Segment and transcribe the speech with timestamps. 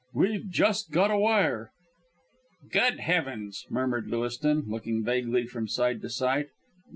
[0.15, 1.73] We've just got a wire."
[2.71, 6.47] "Good heavens," murmured Lewiston, looking vaguely from side to side.